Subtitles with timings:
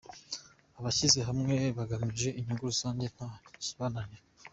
[0.79, 3.29] Abashyize hamwe bagamije inyungu rusange nta
[3.63, 4.23] kibananira.